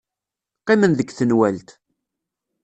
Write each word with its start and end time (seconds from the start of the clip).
Qqimen 0.59 0.91
deg 0.95 1.09
tenwalt. 1.17 1.69